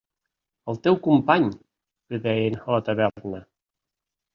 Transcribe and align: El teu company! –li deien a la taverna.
El 0.73 0.79
teu 0.87 0.97
company! 1.09 1.47
–li 1.55 2.23
deien 2.27 2.61
a 2.67 2.77
la 2.77 2.85
taverna. 2.91 3.49